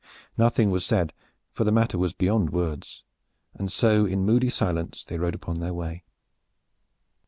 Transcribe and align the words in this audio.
Nothing 0.35 0.71
was 0.71 0.83
said, 0.83 1.13
for 1.51 1.63
the 1.63 1.71
matter 1.71 1.95
was 1.95 2.11
beyond 2.11 2.49
words, 2.49 3.03
and 3.53 3.71
so 3.71 4.03
in 4.07 4.25
moody 4.25 4.49
silence 4.49 5.03
they 5.05 5.19
rode 5.19 5.35
upon 5.35 5.59
their 5.59 5.75
way. 5.75 6.05